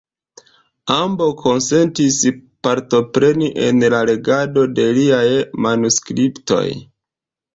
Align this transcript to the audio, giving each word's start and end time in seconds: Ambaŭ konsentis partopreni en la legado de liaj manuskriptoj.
Ambaŭ 0.93 1.25
konsentis 1.41 2.17
partopreni 2.67 3.51
en 3.67 3.85
la 3.95 4.01
legado 4.11 4.63
de 4.79 4.87
liaj 5.01 5.23
manuskriptoj. 5.67 6.65